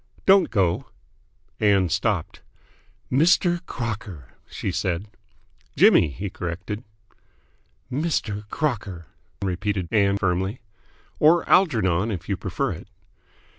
"Don't 0.25 0.49
go!" 0.49 0.87
Ann 1.59 1.87
stopped. 1.89 2.41
"Mr. 3.11 3.63
Crocker!" 3.67 4.33
she 4.49 4.71
said. 4.71 5.07
"Jimmy," 5.77 6.07
he 6.09 6.27
corrected. 6.27 6.83
"Mr. 7.91 8.49
Crocker!" 8.49 9.05
repeated 9.43 9.87
Ann 9.91 10.17
firmly. 10.17 10.59
"Or 11.19 11.47
Algernon, 11.47 12.09
if 12.09 12.27
you 12.27 12.35
prefer 12.35 12.71
it." 12.71 12.87